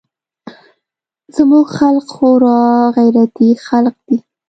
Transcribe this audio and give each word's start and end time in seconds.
زموږ 1.35 1.65
خلق 1.77 2.05
خورا 2.15 2.61
غيرتي 2.97 3.49
خلق 3.65 3.95
دي. 4.07 4.17